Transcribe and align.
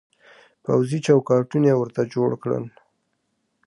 پوځي 0.63 0.99
چوکاټونه 1.05 1.67
يې 1.71 1.75
ورته 1.77 2.01
جوړ 2.13 2.31
کړل. 2.43 2.65